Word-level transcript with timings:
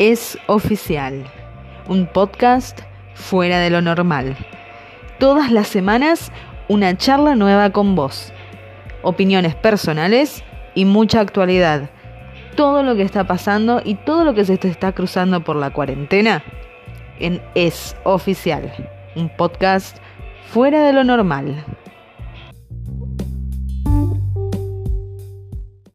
Es 0.00 0.38
oficial, 0.46 1.26
un 1.86 2.06
podcast 2.06 2.80
fuera 3.12 3.58
de 3.58 3.68
lo 3.68 3.82
normal. 3.82 4.34
Todas 5.18 5.52
las 5.52 5.68
semanas 5.68 6.32
una 6.68 6.96
charla 6.96 7.34
nueva 7.34 7.68
con 7.68 7.94
vos, 7.94 8.32
opiniones 9.02 9.54
personales 9.54 10.42
y 10.74 10.86
mucha 10.86 11.20
actualidad. 11.20 11.90
Todo 12.56 12.82
lo 12.82 12.96
que 12.96 13.02
está 13.02 13.26
pasando 13.26 13.82
y 13.84 13.94
todo 13.94 14.24
lo 14.24 14.32
que 14.32 14.46
se 14.46 14.56
te 14.56 14.68
está 14.68 14.92
cruzando 14.92 15.44
por 15.44 15.56
la 15.56 15.70
cuarentena 15.70 16.42
en 17.18 17.42
Es 17.54 17.94
Oficial, 18.04 18.72
un 19.16 19.28
podcast 19.28 19.98
fuera 20.46 20.82
de 20.82 20.94
lo 20.94 21.04
normal. 21.04 21.62